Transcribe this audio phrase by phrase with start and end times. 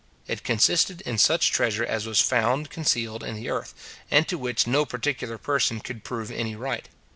[0.25, 3.75] It consisted in such treasure as was found concealed in the earth,
[4.09, 6.87] and to which no particular person could prove any right.